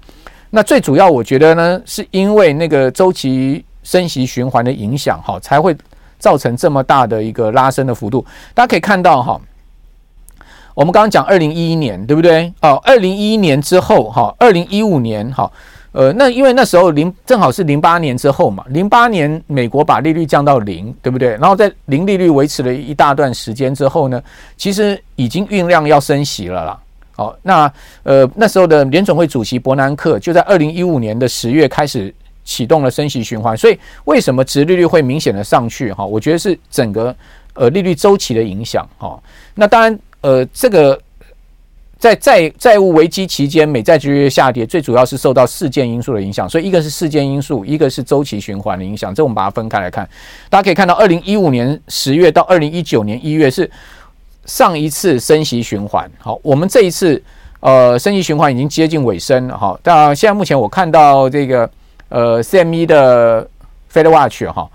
[0.50, 5.76] 那最主要我觉得呢，是因为那个周期升息循环的影响哈，才会
[6.18, 8.26] 造成这么大的一个拉升的幅度。
[8.54, 9.40] 大家可以看到哈，
[10.76, 12.54] 我们刚刚讲二零一一年对不对？
[12.62, 15.52] 哦，二零一一年之后哈，二零一五年哈。
[15.94, 21.30] 呃，那因为那时候零正好是零八年之后嘛，零八年美国把利率降到零，对不对？
[21.38, 24.22] 然后在零利率维持了一大段时间之后呢，
[24.58, 26.80] 其实已经酝酿要升息了啦。
[27.16, 27.72] 好，那
[28.04, 35.94] 呃那时候的联总会主席伯南克就在二零一五年的十月开始启动了升息循环，所以为什么殖利率会明显的上去？
[35.94, 37.16] 哈，我觉得是整个
[37.54, 38.86] 呃利率周期的影响。
[38.98, 39.18] 哈，
[39.54, 41.00] 那当然呃这个。
[41.98, 46.48] 在债债务危机期间，美债殖利率下跌，最主要是受到事件因素的影响。
[46.48, 49.16] 所以，一个是事件因素，一个是周期循环的影响。
[49.16, 50.08] 这我们把它分开来看。
[50.50, 53.68] 大家可以看到，二零一五年十月到二零一九年一月是
[54.46, 56.08] 上一次升息循环。
[56.20, 57.20] 好，我们这一次
[57.62, 59.80] 呃升息循环已经接近尾声了哈。
[59.82, 61.68] 当然，现在目前我看到这个
[62.10, 63.50] 呃 CME 的
[63.92, 64.70] Fed Watch 哈，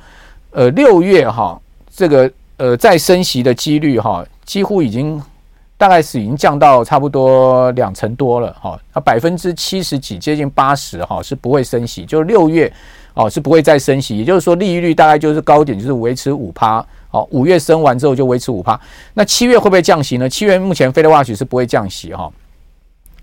[0.51, 1.61] 呃六月哈
[1.95, 5.23] 这个呃再升息的几率哈几乎已经。
[5.81, 12.71] 大概是已经降到差不多两成多了，哈，那百分之七十几，接近八十，哈，是不会升息，就是六月，
[13.14, 18.79] 哦，是不会再升息，也就是说，利率大概就是高点，就是维持五趴，好，五月升完之后就维持五趴，
[19.14, 20.29] 那七月会不会降息呢？
[20.29, 22.31] 七月目前 f e Watch 是不会降息，哈，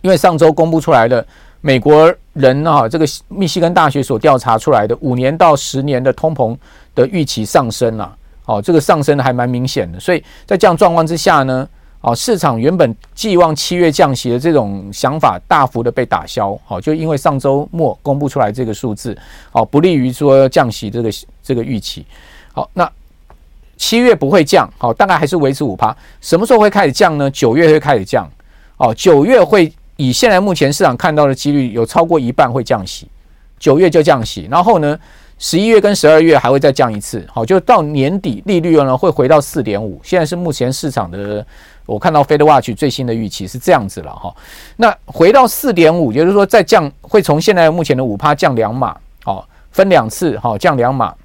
[0.02, 1.24] 因为上周公布出来的
[1.62, 6.58] 美国人啊，这个密西根大学所调查出来的五年到十年的通膨
[6.96, 11.70] 的预期上升了，哦，这个上升的还蛮明显的，所以在这样状况之下呢。
[12.08, 19.17] 哦，市场原本寄望七月降息的这种想法大幅的被打消，好，就因为上周末公布出来这个数字，
[19.52, 21.12] 好，不利于说降息这个
[21.43, 22.06] 这个预期。
[22.54, 22.89] 好，那
[23.76, 25.93] 七月不会降，好，大概还是维持五趴。
[26.22, 27.30] 什么时候会开始降呢？
[27.30, 28.26] 九月会开始降，
[28.78, 33.06] 哦，九月会以现在目前市场看到的几率有超过一半会降息，
[33.60, 34.98] 九月就降息，然后呢？
[35.39, 40.02] 十一月跟十二月还会再降一次，好，就到年底利率呢会回到四点五。
[40.04, 41.46] 现在是目前市场的，
[41.88, 44.32] 我看到 Fed Watch 最新的预期是这样子了哈。
[44.76, 51.15] 那回到四点五，也就是说再降会从现在目前的五趴降两码，好，分两次，好，降两码。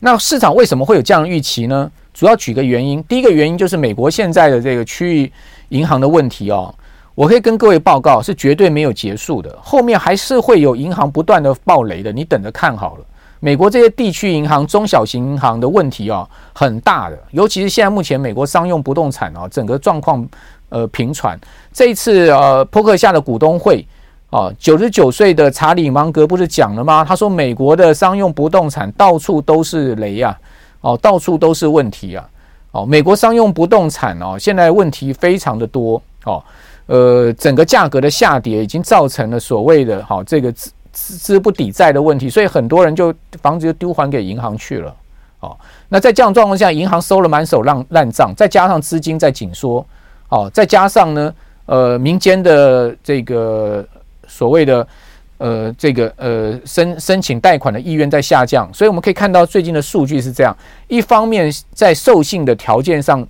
[0.00, 1.90] 那市场为什么会有这样的预期呢？
[2.12, 5.32] 主要举个原因，第一个原因就是美国现在的这个区域
[5.70, 6.74] 银行的问题哦。
[7.14, 13.04] 我可以跟各位报告，是绝对没有结束的，后面还是会有银行不断的爆雷的，你等着看好了。
[13.46, 20.28] 美国这些地区银行、中小型银行的问题啊，很大的，尤其是现在目前美国商用不动产啊，整个状况
[20.68, 21.38] 呃频传。
[21.72, 23.86] 这一次呃，扑克夏的股东会
[24.30, 27.04] 啊，九十九岁的查理芒格不是讲了吗？
[27.04, 30.36] 他说美国的商用不动产到处都是雷呀，
[30.80, 32.28] 哦，到处都是问题啊，
[32.72, 36.42] 哦，美国商用不动产哦，现在问题非常的多哦。
[36.86, 40.52] 呃，整个价格的下跌已经造成了所谓的“好这个
[40.96, 44.94] 资不抵债”的问题，所以很多人就房子就丢还给银行去了。
[45.40, 45.54] 哦，
[45.90, 49.84] 那在这样状况下，银行收了满手烂烂账，再加上资金在紧缩，
[50.30, 51.34] 哦，再加上呢，
[51.66, 53.86] 呃，民间的这个
[54.26, 54.88] 所谓的
[55.36, 60.56] 呃这个呃申申请贷款的意愿在下降，所以我们可以看到最近的数据是这样：
[60.88, 63.26] 一方面在授信的条件上。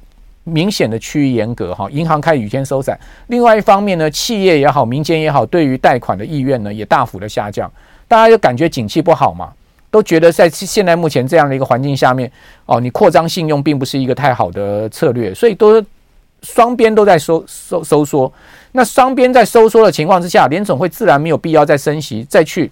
[0.49, 2.97] 明显的趋于严格哈，银行开始雨天收窄。
[3.27, 7.71] 另外一方面呢，企业也好，民间也好，对于贷款的意愿呢也大幅的下降。
[8.07, 9.53] 大家就感觉景气不好嘛，
[9.91, 12.31] 都觉得在现在目前这样的一个环境下面，
[12.65, 15.85] 哦，你扩张信用并不是一个太好的策略，所以都
[16.43, 18.33] 双边都在收收收缩。
[18.71, 22.71] 那双边在收缩的情况之下，联总会自然没有必要再升息，再去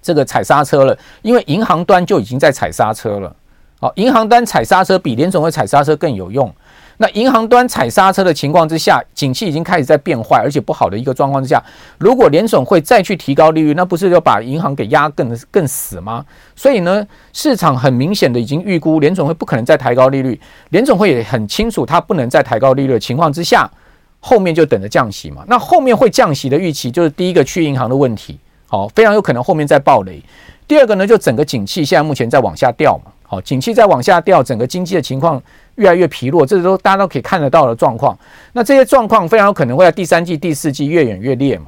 [0.00, 3.34] 这个踩刹车了，因为银行端就已经在踩刹车了。
[3.80, 6.52] 好，银行端踩刹车比联总会踩刹车更有用。
[7.00, 11.62] 那银行端踩刹车的情况之下，景气已经开始在变坏，而且不好的一个状况之下，
[11.96, 16.24] 如果联总会再去提高利率，那不是就把银行给压更更死吗？
[16.56, 20.38] 所以呢，市场很明显的已经预估联总会不可能再抬高利率，
[20.70, 23.70] 联总会也很清楚它不能再抬高利率的情况之下，
[24.18, 25.44] 后面就等着降息嘛。
[25.46, 30.20] 那后面会降息的预期，就是第一个去银行的问题，好，非常有可能后面再爆雷。
[30.66, 33.12] 第二个呢，就整个景气现在目前在往下掉嘛。
[33.30, 35.40] 好，景气在往下掉，整个经济的情况
[35.74, 38.18] 越来越疲弱，这都大家都可以看得到的状况。
[38.54, 41.66] 那这些状况非常有可能会在第三季、第四季越演越烈嘛。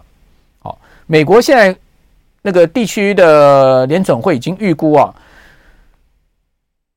[0.61, 1.77] 好，美国现在
[2.41, 5.15] 那个地区的联准会已经预估啊，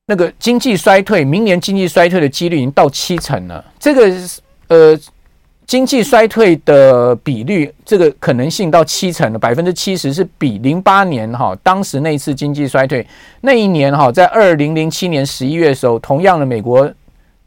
[0.05, 3.63] 那个经济衰退，明年经济衰退的几率已经到七成了。
[3.77, 4.11] 这个
[4.69, 4.99] 呃。
[5.65, 13.05] 经济衰退的比率，这个可能性到七成了，百分之七十是比零八年哈当时那次经济衰退
[13.41, 16.91] 那一年哈，在二零零七年十一月的时候，同样的美国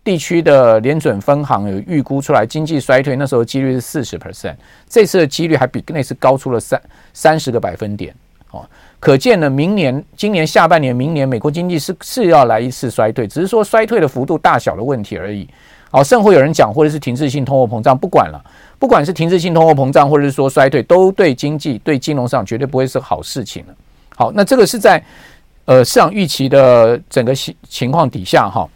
[0.03, 4.55] 地区的联准分行有预估出来经济衰退，那时候几率是四十 percent，
[4.89, 6.81] 这次的几率还比那次高出了三
[7.13, 8.15] 三十个百分点
[8.51, 8.65] 哦，
[8.99, 15.47] 可见呢，明年今年下半年，明年美国经济是是要来一次衰退，只是说衰退的幅度大小的问题而已。
[15.91, 18.45] 好，甚会有人讲，或者是停滞性通货膨胀，不管了，
[18.79, 23.75] 不管是停滞性通货膨胀，或者是说衰退，都对经济、对金融市场绝对不会是好事情了。
[24.15, 25.03] 好，那这个是在
[25.65, 28.69] 呃市场预期的整个情情况底下哈。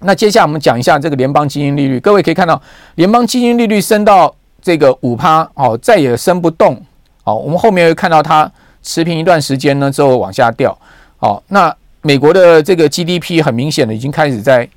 [0.00, 2.60] 那接下来我们讲一下这个联邦基金利率，各位可以看到，
[2.96, 6.78] 联邦基金利率升到这个五趴，哦，再也升不动。
[7.22, 8.50] 好，我们后面会看到它
[8.82, 10.76] 持平一段时间呢之后往下掉。
[11.16, 14.68] 好，那美国的这个 GDP 很明显的已经开始在。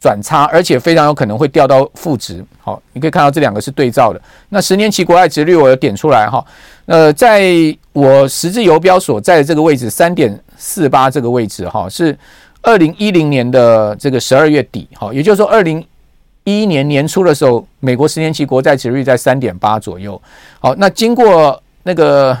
[0.00, 2.44] 转差，而且非常有可能会掉到负值。
[2.60, 4.20] 好，你可以看到这两个是对照的。
[4.50, 6.44] 那十年期国债殖率我有点出来哈。
[6.86, 7.44] 呃，在
[7.92, 12.16] 我十字游标所在的这个位置，三点四八这个位置哈，是
[12.62, 14.88] 二零一零年的这个十二月底。
[14.94, 15.84] 哈，也就是说，二零
[16.44, 20.20] 一一年年初的时候，美国十年期国债殖率在三点八左右。
[20.60, 22.38] 好，那经过那个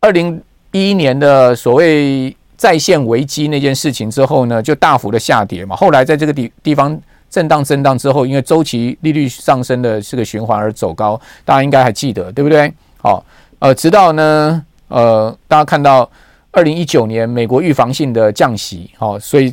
[0.00, 2.36] 二零一一年的所谓。
[2.62, 5.74] 在线危机那件事情之后呢，就大幅的下跌嘛。
[5.74, 6.96] 后来在这个地地方
[7.28, 12.72] 震荡震荡之后，因为周期利率上升的这个循环而走高，大家应该还记得，对不对？
[12.98, 13.24] 好，
[13.58, 16.08] 呃，直到呢，呃，大家看到
[16.52, 19.52] 二零一九年美国预防性的降息，好，所以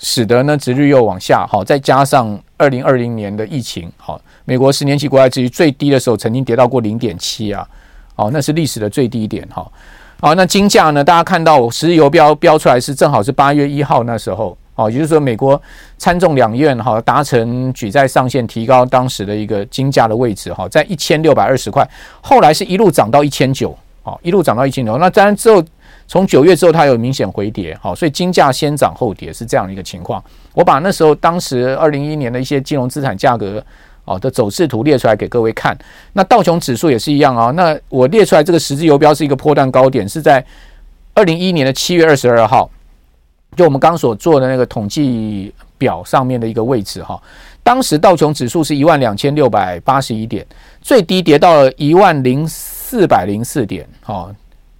[0.00, 7.64] 使得呢殖率又往下，好，再加上二零二零年的疫情，好，美国十年期国债殖率最低的时候曾经跌到过零点七啊，
[8.16, 9.64] 好，那是历史的最低点，哈。
[10.22, 11.02] 好，那金价呢？
[11.02, 15.60] 大家看到我实时游标标出来是正好是八月一号那时候，哦，也就是说美国
[15.96, 21.88] 参众两院哈达成举债上限，提高当时的一个金价的位置哈，在一千六百二十块，
[22.20, 24.98] 后来是一路涨到一千九，好，一路涨到一千九。
[24.98, 25.64] 那当然之后
[26.06, 30.22] 从九月之后它有明显回跌，好，所以金价先涨后跌是这样的一个情况。
[30.52, 33.64] 我把那时候当时二零一一年的一些金融资产价格。
[34.10, 35.78] 好的走势图列出来给各位看，
[36.14, 37.52] 那道琼指数也是一样啊。
[37.52, 40.44] 那我列出来这个十字游标是一个波段高点，是在
[41.14, 42.68] 二零一一年的七月二十二号，
[43.54, 47.22] 就我们刚所做的那个统计表上面的一个位置哈。
[47.62, 50.44] 当时道琼指数是一万两千六百八十一点，
[50.82, 54.28] 最低跌到了一万零四百零四点，哈。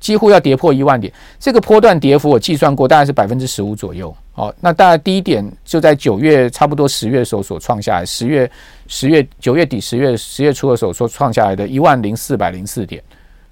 [0.00, 4.12] 几乎要跌破一万点，这个波段跌幅我计算过，大概是百分之十五左右。
[4.34, 8.50] 哦，那大概低点就在九月，差不多十月的时候所创下来，十月、
[8.86, 13.02] 十月、九月底、十月、十月初的时候所创下来的一万零四百零四点。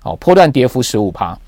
[0.02, 1.38] 哦，波段跌幅十五趴。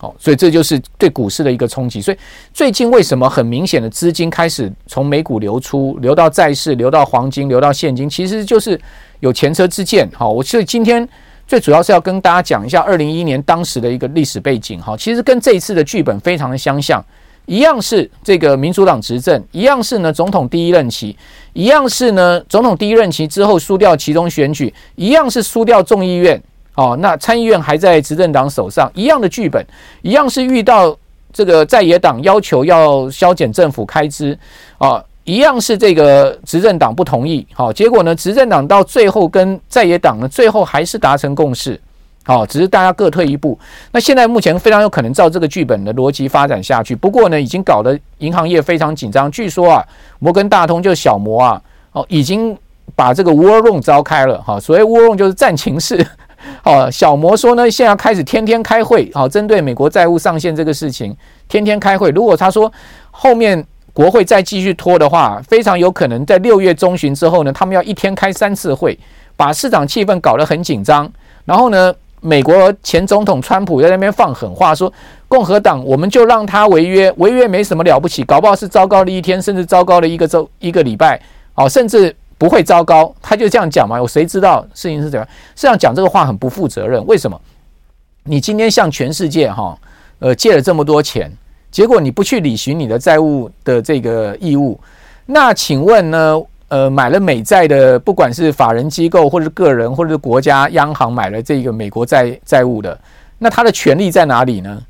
[0.00, 2.00] 哦，所以这就是对股市的一个冲击。
[2.00, 2.18] 所以
[2.52, 8.80] 最近为什么很明显的资金开始从美股流出，流到债市，流到黄金，流到现金，其实就是
[9.20, 10.08] 有前车之鉴。
[10.14, 11.08] 好，我所以今天。
[11.46, 17.04] 最主要是要跟大家讲一下二零一一年当时的一个历史背景哈，其实跟这一次的剧本非常的相像，
[17.46, 21.16] 一样是这个民主党执政，一样是呢总统第一任期，
[21.52, 26.40] 一样是呢总统第一任期之后输掉其中选举，一样是输掉众议院
[26.74, 29.64] 哦，那参议院还在执政党手上，一样的剧本，
[30.02, 30.96] 一样是遇到
[31.32, 34.38] 这个在野党要求要削减政府开支
[34.78, 35.02] 啊。
[35.26, 41.80] 一样是这个执政党不同意，好，结果呢，执政党到最后跟在野党呢，最后还是达成共识，
[42.26, 43.58] 好，只是大家各退一步。
[43.92, 49.30] 那现在目前非常有可能照这个剧本的逻辑发展下去，不过呢，已经搞得银行业非常紧张。
[49.30, 49.84] 据说啊，
[50.18, 51.62] 摩根大通就小摩啊，
[51.92, 52.56] 哦，已经
[52.96, 56.06] 把这个 War Room 召开了，哈，所谓 War Room 就是战情室，
[56.64, 61.14] 哦，小摩说呢，现在开始天天开会，好，针对美国债务上限这个事情，
[61.46, 62.10] 天天开会。
[62.10, 62.72] 如果他说
[63.10, 63.62] 后面
[63.92, 68.98] 国会再继续拖的话，非常有可能在六月中旬之后呢，他们要一天开三次会，
[69.36, 71.10] 把市场气氛搞得很紧张。
[71.44, 71.94] 然后呢，
[72.24, 74.90] 美国前总统川普在那边放狠话，说
[75.28, 81.20] 共和党我们就让他违约，违约没什么了不起，搞不好是糟糕的一天，甚至糟糕的一个周一个礼拜，
[81.54, 82.14] 哦，甚至。
[82.36, 83.96] 不会糟糕，他就这样讲嘛？
[83.96, 85.26] 有谁知道事情是怎样？
[85.54, 87.02] 实际上讲这个话很不负责任。
[87.06, 87.40] 为什么？
[88.24, 89.78] 你今天向全世界哈
[90.18, 91.30] 呃借了这么多钱，
[91.70, 94.78] 结果你不去履行你的债务的这个义务，
[95.26, 96.42] 那请问呢？
[96.74, 102.98] 呃，买了美债的，不管是法人机构，或者是个人，或者是国家央行买了这个美国债债务的，
[103.38, 104.82] 那他的权利在哪里呢？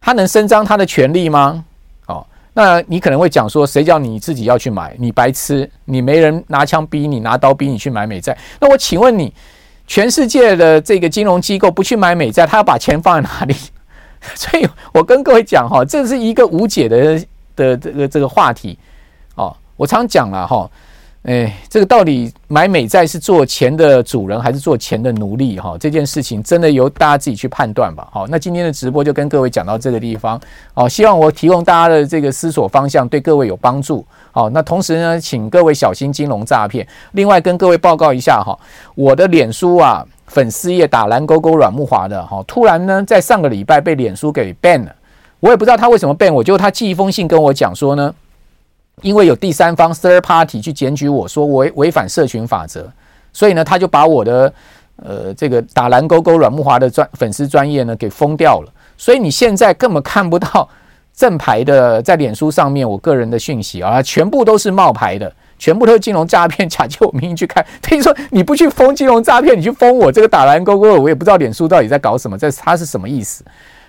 [0.00, 1.62] 他能伸张他的权利吗？
[2.06, 4.96] 哦那你可能会讲说，谁叫你自己要去买？
[4.98, 5.70] 你白痴！
[5.84, 8.34] 你没人拿枪逼你，拿刀逼你去买美债。
[8.58, 9.30] 那我请问你，
[9.86, 13.54] 全世界的这个金融机构不去买美债，他要把钱放在哪里？
[14.34, 17.22] 所以我跟各位讲哈，这是一个无解的
[17.54, 18.78] 的这个这个话题
[19.34, 19.54] 哦。
[19.76, 20.66] 我常讲了哈。
[21.26, 25.58] 哎，这个到底买美债是做钱的主人还是做钱的奴隶？
[25.58, 28.06] 哈，这件事情真的由大家自己去判断吧。
[28.12, 30.40] 好，那今天的直播就跟各位讲到这个地方。
[30.72, 34.06] 好，希望我提供大家的这个思索方向对各位有帮助。
[34.30, 36.86] 好，那同时呢，请各位小心金融诈骗。
[37.10, 38.56] 另外跟各位报告一下哈，
[38.94, 44.94] 我的脸书啊粉丝页打蓝勾勾阮木华的哈，突然呢在上个礼拜被脸书给 ban 了，
[45.40, 48.14] 我也不知道他为什么 ban 我，就他寄一封信跟我讲说呢。
[49.02, 52.90] 因为有第三方 third party 去检举我说违违反社群法则，
[53.30, 54.50] 所以呢，他就把我的
[54.96, 58.72] 呃这个打蓝勾勾阮木华的专粉丝专业呢给封掉了。
[58.96, 60.66] 所以你现在根本看不到
[61.14, 67.62] 正牌的在脸书上面我个人的讯息啊，全部都是冒牌的，全部都是金融诈骗，假借我名义去看。
[67.82, 73.44] 听说你不去封金融诈骗，你去封我这个打蓝勾勾，我也不知道脸书到底在搞什么，在他是什么意思？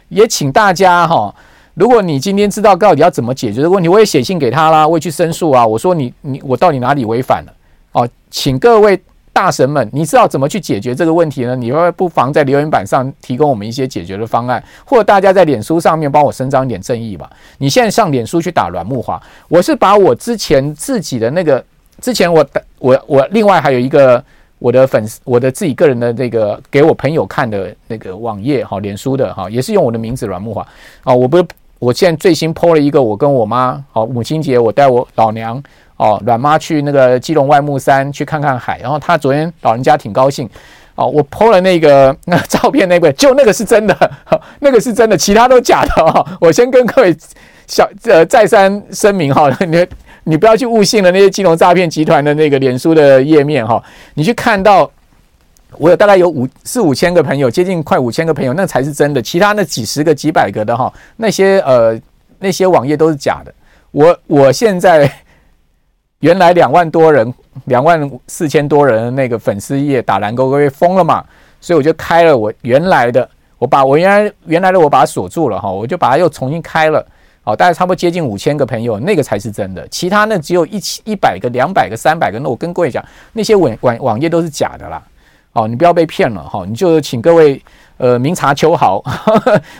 [0.09, 1.33] 也请大家哈。
[1.77, 5.65] 如果你今天知道到底要怎么解决这个问题，我也写信给他啦，我也去申诉啊。
[5.65, 7.53] 我说你你我到底哪里违反了？
[7.91, 8.99] 哦，请各位
[9.31, 11.55] 大神们，你知道怎么去解决这个问题呢？
[11.55, 17.29] 你会不妨在留言板上提供我们一些解决的方案，或者大家在脸书上面帮我伸张一点正义吧。
[17.59, 21.63] 你现在上脸书去打阮木华，我是把我之前自己的那个
[22.01, 22.43] 之前我
[22.79, 24.23] 我我另外还有一个
[24.57, 30.67] 我的粉丝我的自己个人的那个给我朋友看的那个网页哈，脸书的哈，也是用我的名字阮木华
[31.03, 31.45] 啊，我不是。
[31.79, 35.61] 我现在最新 po 了一个，我跟我妈，好母亲节，我带我老娘
[35.97, 40.49] 哦阮妈去那个基隆外木山去看看海，然后她昨天老人家挺高兴，
[40.95, 44.11] 哦，我 po 了那个那照片，那个就那个是真的，
[44.59, 46.25] 那个是真的，其他都假的哈。
[46.41, 47.15] 我先跟各位
[47.67, 49.85] 小呃再三声明哈， 你
[50.23, 53.81] 你不要去误信了那些金融诈骗集团的那个脸书的页面哈，
[54.15, 54.89] 你去看到。
[55.77, 59.21] 我有大概有五四五千个朋友，接近快五千个朋友，那才是真的。
[59.21, 61.99] 其他那几十个、几百个的哈，那些呃
[62.39, 63.53] 那些网页都是假的。
[63.91, 65.11] 我我现在
[66.19, 67.31] 原来两万多人、
[67.65, 71.23] 两万四千多人那个粉丝页打蓝勾勾被封了嘛，
[71.59, 77.05] 所以我就开了我原来的，我把我原来原来的我把它锁住了哈，我就把它又重新开了。
[77.43, 79.87] 好，大概差不多接近五千个朋友，那个才是真的。
[79.89, 83.03] 其他那只有一千一百个、两百个、三百个，那我跟各位讲，
[83.33, 85.01] 那些网网网页都是假的啦。
[85.57, 86.63] 哦，你不要被骗了哈！
[86.67, 87.59] 你就请各位
[87.97, 88.99] 呃明察秋毫，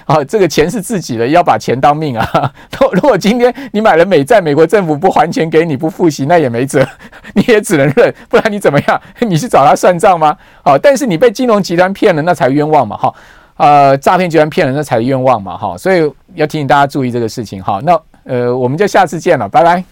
[0.06, 2.52] 啊， 这个钱是自己的，要把钱当命啊！
[2.94, 6.84] 如果今天你买了美债，美国政府不还钱给你，不付息，那也没辙，
[7.36, 9.00] 你也只能认，不然你怎么样？
[9.20, 10.36] 你去找他算账吗？
[10.64, 12.98] 好，但是你被金融集团骗了，那才冤枉嘛！
[12.98, 13.14] 哈，
[13.58, 15.56] 呃，诈骗集团骗了，那才冤枉嘛！
[15.56, 17.80] 哈，所以要提醒大家注意这个事情哈。
[17.84, 19.88] 那呃，我们就下次见了，拜拜。